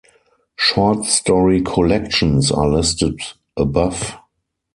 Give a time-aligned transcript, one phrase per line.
[0.55, 3.19] Short story collections are listed
[3.55, 4.15] above.